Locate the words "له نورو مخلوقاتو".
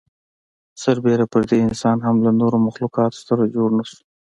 2.25-3.17